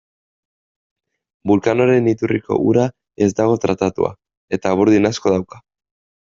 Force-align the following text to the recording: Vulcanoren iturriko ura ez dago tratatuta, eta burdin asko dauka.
Vulcanoren 1.51 2.09
iturriko 2.13 2.57
ura 2.71 2.87
ez 3.27 3.29
dago 3.43 3.61
tratatuta, 3.67 4.13
eta 4.59 4.75
burdin 4.83 5.15
asko 5.15 5.39
dauka. 5.39 5.65